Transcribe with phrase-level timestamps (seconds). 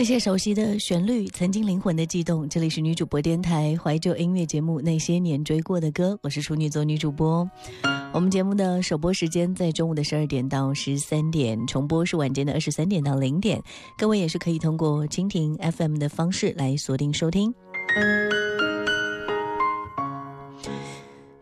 [0.00, 2.48] 那些熟悉的旋律，曾经灵魂的悸动。
[2.48, 7.46] 这里是女主播电台怀旧音乐节目《那些年追过的歌》，我是处女座女主播。
[8.14, 13.62] 我们节目的首播时间在中午的十二点到十三点，重播是晚间的二十三点到零点。
[13.98, 17.52] 各位也是可以通过蜻蜓 FM 的方式来锁定收听。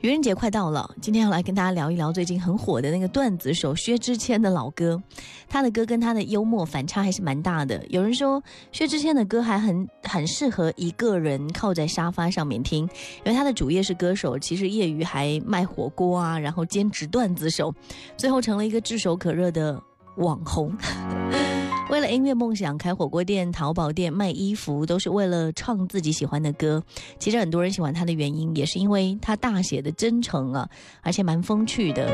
[0.00, 5.02] 愚人节快到了，今天要来跟大家聊一聊最近很火的那个段子手薛之谦的老歌。
[5.48, 7.84] 他的歌跟他的幽默反差还是蛮大的。
[7.88, 8.40] 有人说
[8.70, 12.84] 薛之谦的歌还很很适合一个人靠在沙发上面听，
[13.24, 17.74] 因为他的主业是歌手，其实业余还卖火锅啊，然后兼职段子手，
[18.16, 19.82] 最后成了一个炙手可热的
[20.18, 20.72] 网红。
[21.90, 26.82] 为了音乐梦想开火锅店、淘宝店卖衣服，都是为了唱自己喜欢的歌。
[27.18, 30.68] 其实很多人喜欢他的原因，也是因为他大写的真诚啊，
[31.00, 32.06] 而且蛮风趣的。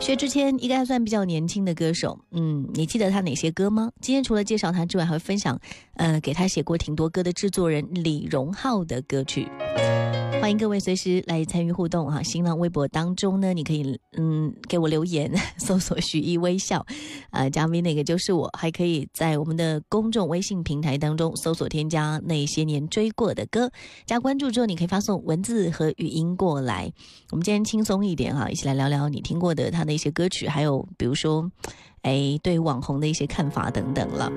[0.00, 3.90] 薛之谦应该算比较年轻的歌手，嗯，你记得他哪些歌吗？
[4.00, 5.58] 今天除了介绍他之外，还会分享，
[5.96, 9.48] 呃，给他写过挺多歌的制作人李荣浩的歌曲。
[10.44, 12.22] 欢迎各位随时来参与互动哈！
[12.22, 16.84] 新浪微博当中呢，你可以嗯给我留言， 搜索徐一微笑，
[17.30, 18.50] 啊，加 V 那个就是我。
[18.52, 23.70] 还可以在我们的公众微信平台当中搜索添加那些年追过的歌，
[24.04, 26.92] 加关注之后，你可以发送文字和语音过来。
[27.30, 31.50] 我们今天轻松一点哈，一起来聊聊你听过的他的一些歌曲，还有比如说，
[32.02, 34.30] 哎，对网红的一些看法等等了。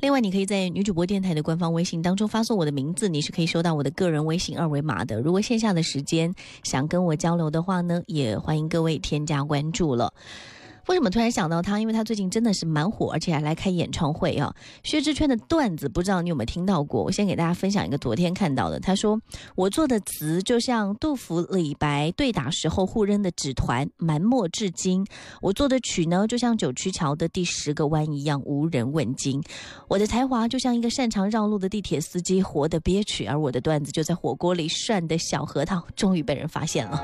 [0.00, 5.20] 另外，你可以在女主播电台的官方微信当中发送我的名字，你是可以收到我的个人微信二维码的。
[5.20, 10.14] 如果线下的时间想跟我交流的话呢，也欢迎各位添加关注了。
[10.90, 11.78] 为什么突然想到他？
[11.78, 14.52] 因为他最近真的是蛮火，而且还来开演唱会啊！
[14.82, 17.04] 薛之谦的段子，不知道你有没有听到过？
[17.04, 18.80] 我先给大家分享一个昨天看到的。
[18.80, 19.16] 他说
[19.54, 25.04] ：“我做的词就像杜甫、李白对打时候互扔的纸团，埋没至今；
[25.40, 29.40] 我做的曲呢，就像九曲桥的第十个弯一样，无人问津。
[29.86, 37.00] 我的才华就像一个擅长绕路的地铁司机，活得憋屈；而我的段子就在火锅里涮的小核桃，终于被人发现了。”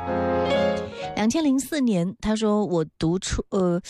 [1.15, 3.81] 两千零四年，他说我读初呃，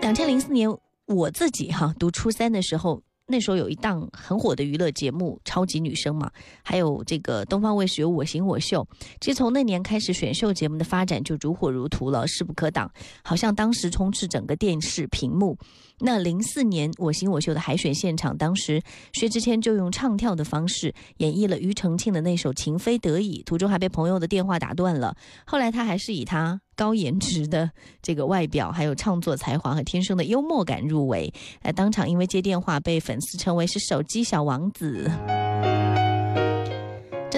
[0.00, 0.68] 两千零四年
[1.06, 3.02] 我自己哈读初三的时候。
[3.30, 6.30] 那时候有一档很火的娱乐节目《超级女声》嘛，
[6.62, 8.80] 还有这个东方卫视有《我型我秀》。
[9.20, 12.90] 其实从那年开始，选秀节目的发展就如火如荼了，势不可挡，
[13.22, 15.58] 好像当时充斥整个电视屏幕。
[16.00, 18.80] 那零四年《我型我秀》的海选现场，当时
[19.12, 25.14] 薛之谦就用唱跳的方式演绎了庾澄庆的那首《情非得已》，途中还被朋友的电话打断了。
[25.44, 26.62] 后来他还是以他。
[26.78, 27.68] 高颜值的
[28.00, 35.10] 这个外表，还有创作才华和天生的幽默感入围，哎，当场因为接电话被粉丝称为是手机小王子。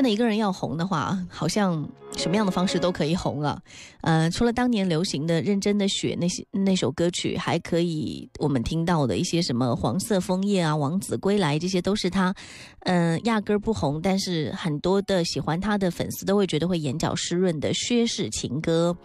[0.00, 3.60] 真的一个人要红的话，好像什么样的方式都可以红啊。
[4.00, 12.34] 呃，除了当年流行的《认真的雪》那些那首歌曲，还可以我们听到的一些什么《黄色枫叶》啊，《王子归来》，这些都是他，
[12.84, 18.96] 嗯，压根儿不红，但是很多的喜欢他的粉丝都会觉得会眼角湿润的薛氏情歌。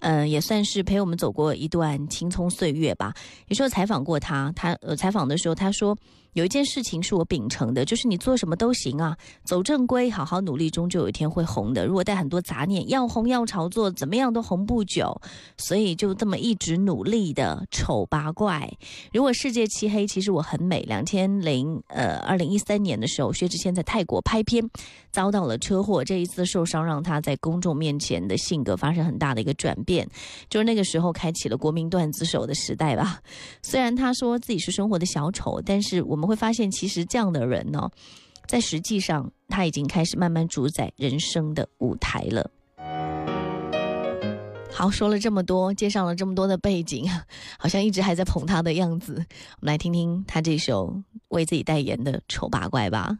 [0.00, 3.14] 嗯，也算是陪我们走过一段青葱岁月吧。
[3.46, 5.96] 有时候采访过他，他呃采访的时候他说。
[6.34, 11.86] 有一件事情是我秉承的，就是你做什么都行啊，走正规，好好努力，终究有一天会红的。
[11.86, 15.20] 如果带很多杂念，要红要炒作，怎么样都红不久。
[15.56, 18.68] 所以就这么一直努力的丑八怪。
[19.12, 20.82] 如果世界漆黑，其实我很美。
[20.82, 24.68] 两千零呃二零一三年的时候，薛之谦在泰国拍片，
[25.12, 26.04] 遭到了车祸。
[26.04, 30.04] 这一次受伤让他在公众面前的性格发生很大的一个转变，
[30.50, 33.20] 就是那个时候开启了国民段子手的时代吧。
[33.62, 36.23] 虽然他说自己是生活的小丑，但是我们。
[36.26, 37.90] 会发现，其实这样的人呢，
[38.46, 42.50] 在实际上他已经开始慢慢主宰人生的舞台了。
[44.70, 47.08] 好，说了这么多，介绍了这么多的背景，
[47.58, 49.12] 好像一直还在捧他的样子。
[49.14, 53.16] 我们来听听他这首为自己代言的《丑八怪》吧。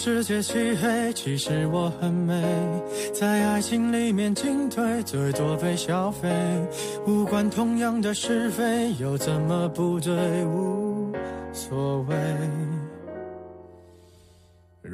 [0.00, 2.40] 世界漆黑，其实我很美，
[3.12, 6.28] 在爱情里面进退，最多被消费。
[7.04, 10.14] 无关同样的是非，又怎么不对？
[10.44, 11.12] 无
[11.52, 12.14] 所谓。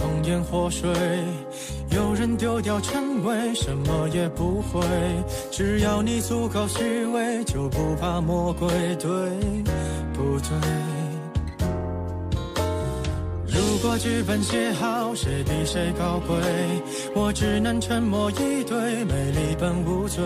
[0.00, 0.90] 红颜祸水，
[1.90, 4.80] 有人丢掉称谓，什么也不会。
[5.50, 8.66] 只要你足够虚伪，就不怕魔鬼，
[8.96, 9.10] 对
[10.14, 10.50] 不对？
[13.46, 16.36] 如果剧本写好，谁比谁高贵？
[17.14, 20.22] 我只能沉默以对，美丽本无罪。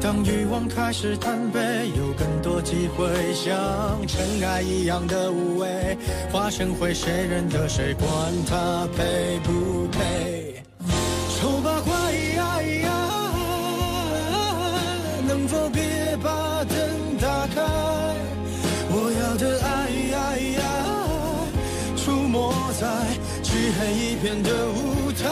[0.00, 1.60] 当欲望开始贪杯，
[1.96, 2.26] 有更
[2.60, 5.96] 机会，像尘埃一样的无畏，
[6.32, 7.94] 化成灰，谁认得谁？
[7.94, 8.08] 管
[8.46, 10.62] 他配不配？
[11.40, 11.92] 丑八怪，
[15.26, 16.76] 能否别把灯
[17.20, 17.62] 打开？
[18.90, 19.88] 我要的爱。
[21.96, 22.50] 出没
[22.80, 22.86] 在
[23.42, 25.28] 漆黑一片的舞台，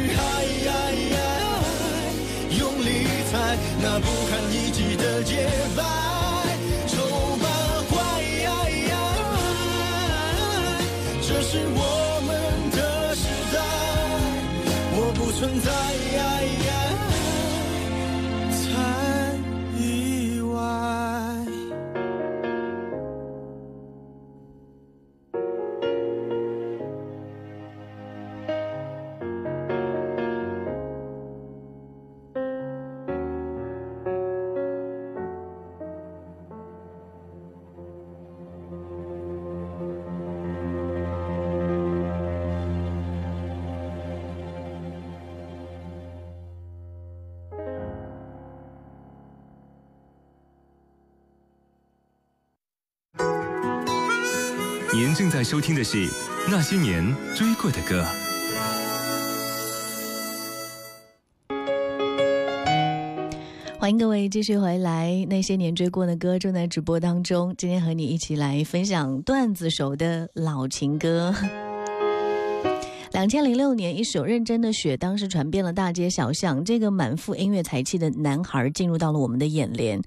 [0.00, 0.72] 去爱，
[2.58, 2.88] 用力
[3.30, 3.32] 踩
[3.82, 5.82] 那不堪一击的洁白，
[6.86, 6.96] 丑
[7.42, 7.46] 八
[7.90, 7.98] 怪，
[11.22, 11.78] 这是我
[12.26, 12.30] 们
[12.70, 13.58] 的时代，
[14.96, 15.99] 我不存在。
[54.92, 56.08] 您正在收听的是
[56.50, 58.02] 《那些年追过的歌》，
[63.78, 65.10] 欢迎各位继续回来。
[65.28, 71.32] 《那些年追过的歌》正在直播当中，今天和你一起来分享段子手的老情歌。
[73.20, 76.64] 两千零六年，一首《认真的雪》当时传遍了大街小巷。
[76.64, 80.00] 这个满腹音乐才气的男孩进入到了我们的眼帘。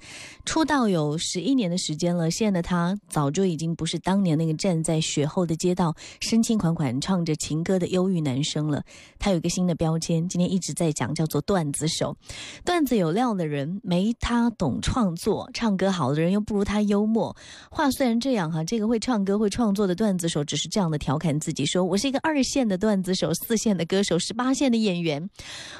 [0.46, 8.82] 出道有十一年的时间了，现在的他早就已经不是当年那个站在雪后的街道、深情款款唱着情歌的忧郁男生了。
[9.20, 12.18] 他有一个新的标签，今天一直在讲，叫做段子手。
[12.66, 17.36] 段子有料的人没他懂创作，唱歌好的人又不如他幽默。
[17.70, 23.03] 话虽然这样哈，这个会唱歌会创作的段子手只是这样的调侃自己，说我是一个二线的段子。
[23.04, 25.30] 子手、四线的歌手、十八线的演员，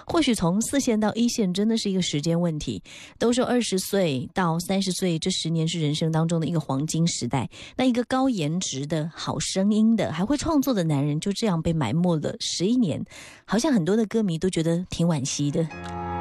[0.06, 2.84] 或许从四线到一线真的是一个时间问题。
[3.18, 7.50] 都说二十岁到三十岁这十年是人生当中的一个黄金时代。
[7.78, 13.04] 那一个高颜值的好声音的还会创作的男人就这样被埋没了十一年，
[13.46, 16.13] 好像很多的歌迷都觉得挺惋惜的。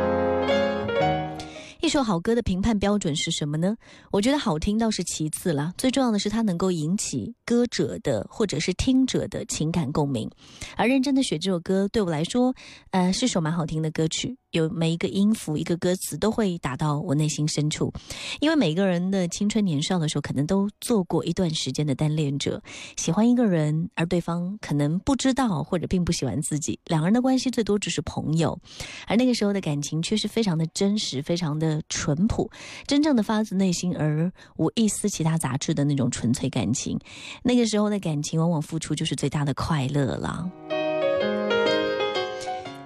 [1.83, 3.77] 一首好歌的评判标准是什么呢？
[4.13, 10.31] 我觉得好听倒是其次了，最重要的是它能够引起歌者的或者是听者的情感共鸣。
[10.77, 12.55] 而《认真的雪》这首歌对我来说，
[12.91, 14.39] 呃，是首蛮好听的歌曲。
[14.53, 17.93] 有每一个音符、一个歌词都会打到我内心深处，
[18.41, 22.63] 因为每个人的青春年少的时候，可能都做过一段时间的单恋者，
[22.97, 28.59] 喜欢一个人，而对方可能不知道或者并不喜欢自己，两个人的关系最多只是朋友，
[29.07, 32.51] 而那个时候的感情却是非常的真实、非常的淳朴，
[32.87, 36.99] 真正的发自内心而无一丝其他杂质的那种纯粹感情。
[37.43, 40.51] 那个时候的感情，往往付出就是最大的快乐了。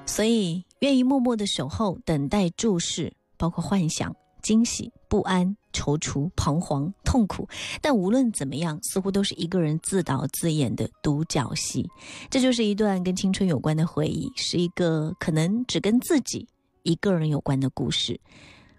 [0.07, 7.49] 所以，愿意默默的守候、等待、注视，包括幻想、惊喜、不安、踌躇、彷徨、痛苦。
[7.81, 11.89] 但无论怎么样，似乎都是一个人自导自演的独角戏。
[12.31, 16.47] 这就是一段跟青春有关的回忆，是一个可能只跟自己
[16.83, 18.21] 一个人有关的故事。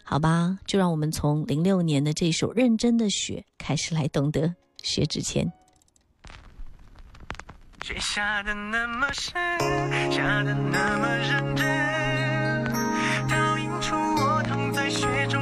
[0.03, 5.51] 好吧，就让我们从零六年的这首《认真的雪》开始来懂得薛之谦。
[7.83, 9.33] 雪下的那么深，
[10.11, 11.65] 下的那么认真，
[13.29, 15.41] 倒映出我躺在雪中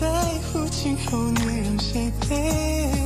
[0.00, 0.06] 在
[0.52, 3.05] 乎今后你让谁陪？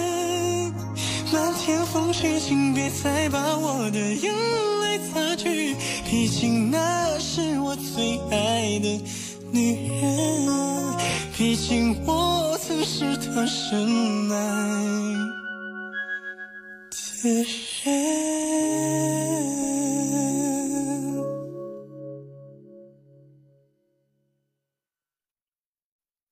[1.71, 4.33] 漫天风雪，请别再把我的眼
[4.81, 5.73] 泪擦去，
[6.03, 9.01] 毕竟那是我最爱的
[9.53, 10.97] 女人，
[11.37, 14.83] 毕竟我曾是她深爱
[17.23, 17.29] 的
[17.85, 17.91] 人。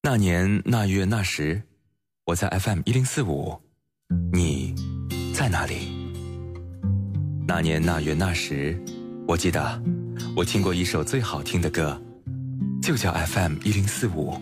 [0.04, 1.64] 那年那月那时，
[2.26, 3.62] 我在 FM 一零四五，
[4.34, 4.76] 你
[5.40, 5.88] 在哪里？
[7.48, 8.78] 那年那月那时，
[9.26, 9.82] 我记得
[10.36, 11.98] 我听过一首最好听的歌，
[12.82, 14.38] 就叫 FM 一零四五。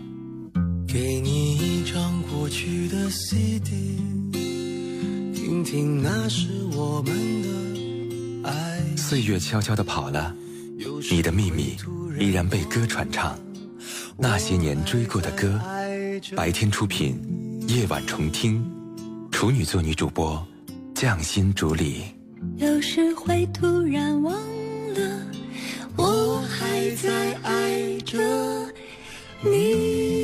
[0.88, 3.96] 给你一张过去的 CD，
[5.32, 8.82] 听听那是我们的爱。
[8.96, 10.34] 岁月悄悄地跑了，
[11.12, 11.76] 你的秘密
[12.18, 13.38] 依然被歌传唱。
[14.16, 15.60] 那些年追过的歌，
[16.34, 17.20] 白天出品，
[17.68, 18.68] 夜晚重听，
[19.30, 20.44] 处女座女主播，
[21.00, 22.02] 匠心主理。
[22.56, 24.34] 有时会突然忘
[24.94, 25.26] 了，
[25.96, 28.18] 我还在爱着
[29.40, 30.17] 你。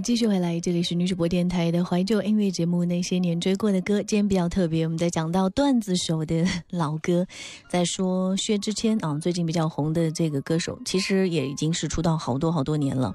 [0.00, 4.00] 继续回来，这里是女主播电台的怀旧音乐节目《那些年追过的歌》。
[4.04, 7.26] 今天比较特别，我们在讲到段子手的老歌，
[7.68, 13.14] 在说薛之谦啊，最近比较红的这个歌手，其实也已经是出道好多好多年了。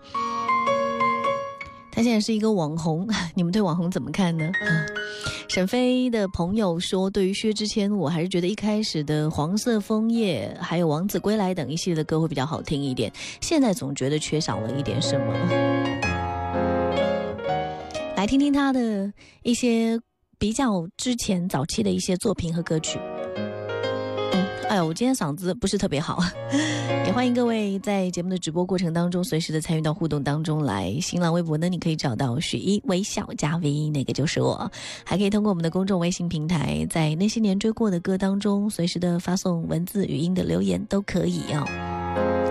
[1.91, 4.51] 他现在是一个网红，你们对网红怎么看呢？
[5.47, 13.11] 沈飞的朋友说，对于薛之谦，我还是觉得一开始的《黄色枫叶》还有《王子归来》等一系列的歌会比较好听一点，
[13.41, 16.02] 现在总觉得缺少了一点什么。
[18.23, 19.99] 来听听他的一些
[20.39, 22.97] 比较之前早期的一些作品和歌曲。
[24.31, 26.19] 嗯，哎呦，我今天嗓子不是特别好，
[27.05, 30.97] 也欢迎各位在节目的直播过程当中随时的参与到互动当中来。
[31.01, 34.71] 新浪微博呢，你可以找到许一微笑加 V，那个就是我。
[35.03, 42.42] 还可以通过我们的公众微信平台，在那些年追过的歌当中，随时的发送文字、语音的留言都可以哦。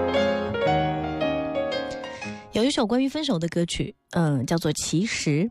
[2.73, 5.49] 首关于分手的歌曲，嗯，叫做《其实》。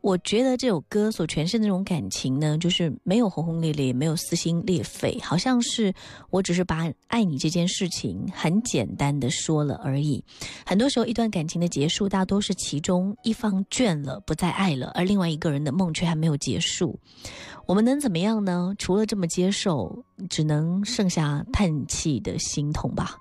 [0.00, 5.92] 我觉得这首歌所诠释的那种感情呢，就是没有轰轰烈烈，没有撕心裂肺，好像是
[6.30, 10.24] 我只是把爱你这件事情很简单的说了而已。
[10.64, 16.96] 很多时候，一段感情的结束，大多是其中一方倦了，不再爱了，而另外一个人的梦却还没有结束。
[17.66, 18.72] 我们能怎么样呢？
[18.78, 23.16] 除了这么接受，只能剩下叹气的心痛吧。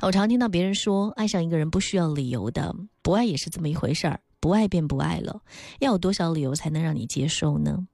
[0.00, 5.42] 我常听到别人说，爱上一个人不需要理由的，不爱也是这么一回事儿，不爱便不爱了。
[5.80, 7.86] 要有多少理由才能让你接受呢？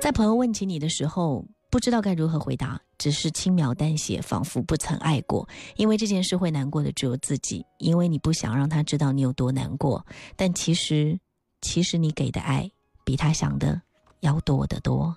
[0.00, 5.46] 在朋友问起你的时候，不知道该如何回答，只是轻描淡写，仿佛不曾爱过。
[5.74, 10.06] 因为这件事会难过的只有自己，因为你不想让他知道你有多难过。
[10.36, 11.18] 但其实，
[11.62, 12.70] 其实你给的爱
[13.04, 13.82] 比他想的
[14.20, 15.16] 要多得多。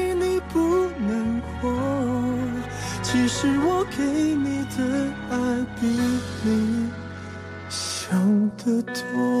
[3.33, 5.87] 是我给你的爱比
[6.43, 6.89] 你
[7.69, 9.40] 想的多。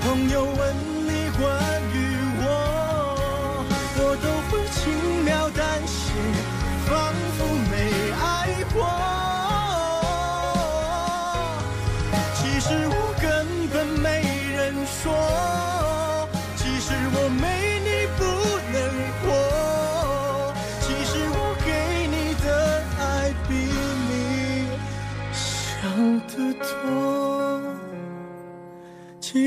[0.00, 2.07] 朋友问你关于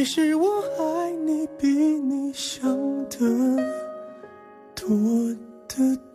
[0.02, 2.68] 其实我爱你比你想
[3.08, 3.20] 的
[4.74, 4.90] 多
[5.68, 6.11] 得多。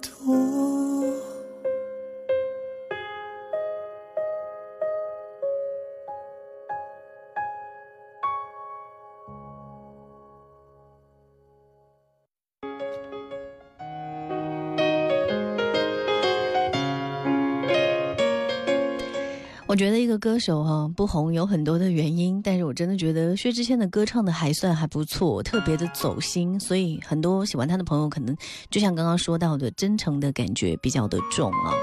[19.77, 28.35] 我觉得一个歌手哈不红有很多的原因，但是我真的觉得薛之谦的歌唱的还算还不错，特别的走心，所以很多喜欢他的朋友可能
[28.71, 31.75] 就像刚刚说到的，真诚的感觉比较的重啊。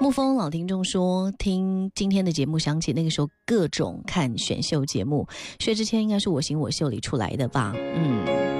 [0.00, 5.26] 沐风老听众说，听今天的节目想起那个时候各种看选秀节目，
[5.58, 8.53] 薛之谦应该是我行我秀里出来的吧，嗯。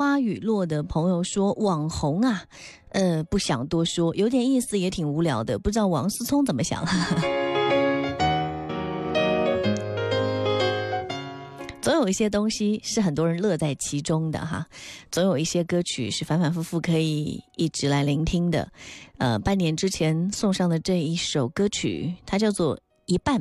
[0.00, 2.44] 花雨落的朋友说网红啊。
[2.88, 5.58] 呃，不想多说，有点意思，也挺无聊的。
[5.58, 6.82] 不知道王思聪怎么想。
[11.82, 14.66] 总有一些东西是很多人乐在其中的哈，
[15.10, 18.72] 总有一些歌曲是反反复复可以一直来聆听的。
[19.18, 23.38] 呃，半年之前送上的这一首歌曲，它叫做《一半》。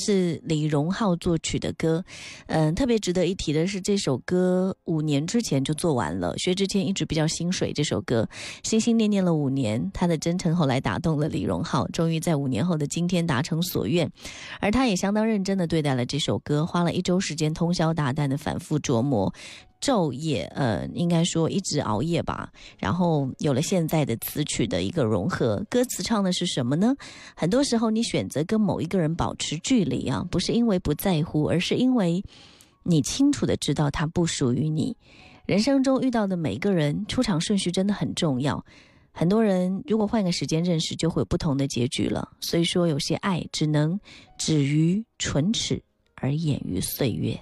[0.00, 2.02] 是李荣浩作曲的歌，
[2.46, 6.36] 嗯，特别值得一提的是，这首歌五年之前就做完了。
[6.38, 8.26] 薛之谦一直比较心水这首歌，
[8.62, 14.10] 心心念念了五年，他的真诚后来打动了李荣浩，终于在五年后的今天达成所愿。
[14.60, 19.32] 而他也相当认真的对待了这首歌，花了一周时间通宵达旦的反复琢磨。
[19.80, 25.64] 昼夜，呃，应该说一直熬夜吧，然后有了现在的词曲的一个融合。
[25.70, 26.94] 歌词唱的是什么呢？
[27.34, 32.22] 很多时候，你选择跟某一个人保持距离啊，不是因为不在乎，而是因为
[32.82, 34.96] 你清楚的知道他不属于你。
[35.46, 38.64] 人生中遇到的每一个人，出场顺序真的很重要。
[39.12, 42.28] 很多人如果换个时间认识，就会有不同的结局了。
[42.38, 43.98] 所以说，有些爱只能
[44.38, 45.82] 止于唇齿，
[46.14, 47.36] 而掩于岁月。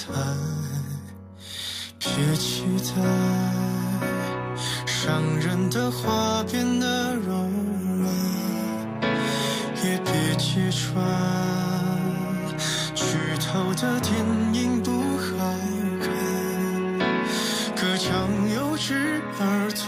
[0.00, 0.08] 人才。
[1.98, 3.02] 别期待
[4.86, 7.32] 伤人的话变得柔
[7.98, 8.08] 软，
[9.84, 11.04] 也别揭穿
[12.94, 13.04] 剧
[13.38, 14.14] 透的电
[14.54, 15.54] 影不好
[16.00, 16.08] 看，
[17.76, 19.84] 隔墙有只耳朵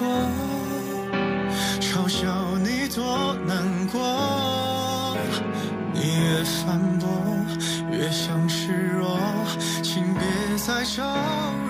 [1.81, 5.17] 嘲笑你多难过，
[5.95, 7.09] 你越反驳
[7.91, 9.19] 越像示弱，
[10.73, 11.03] 别再招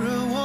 [0.01, 0.37] 惹我。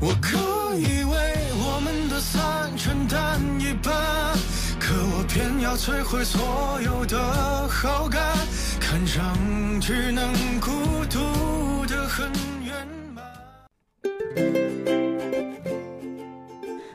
[0.00, 0.36] 我可
[0.76, 1.14] 以为
[1.54, 3.92] 我们的散承担一半，
[4.80, 7.16] 可我偏要摧毁所有的
[7.68, 8.20] 好感，
[8.80, 9.36] 看上
[9.80, 10.70] 去能孤
[11.08, 12.28] 独的很
[12.64, 12.74] 圆
[13.14, 13.24] 满。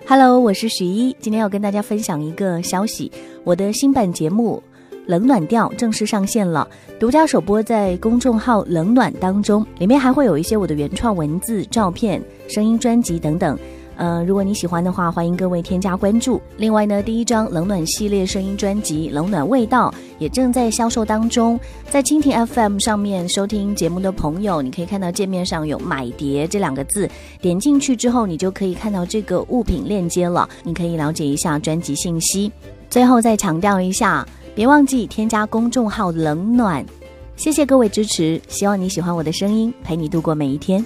[0.07, 3.11] Hello，我是许一，今天要跟大家分享一个消息，
[3.45, 4.61] 我的新版节目
[5.09, 6.67] 《冷暖调》正式上线了，
[6.99, 13.57] 独家首播在公众号“冷暖”当中，里面还会有一些我的原创文字、照片、声音专辑等等。
[13.95, 16.39] 呃，如果你喜欢的话，欢迎各位添加关注。
[16.57, 27.09] 另外呢，第一张冷暖系列声音专辑《冷暖味道》也正在销售当中，在蜻蜓 FM 上面收听节目的朋友，你可以看到界面上有“买碟”这两个字，
[27.41, 32.51] 点进去之后，你就可以看到这个物品链接了，你可以了解一下专辑信息。
[32.91, 36.85] 最后再强调一下，别忘记添加公众号“冷暖”。
[37.37, 40.83] 谢谢各位支持，希望你喜欢我的声音，陪你度过每一天。